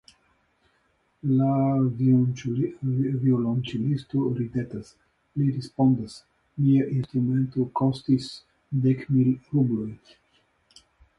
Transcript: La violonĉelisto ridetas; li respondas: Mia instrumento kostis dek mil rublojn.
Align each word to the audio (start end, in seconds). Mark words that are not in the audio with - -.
La 1.31 1.49
violonĉelisto 2.05 4.23
ridetas; 4.39 4.89
li 5.41 5.49
respondas: 5.59 6.15
Mia 6.63 6.87
instrumento 7.01 7.65
kostis 7.81 8.31
dek 8.87 9.05
mil 9.17 9.29
rublojn. 9.53 9.93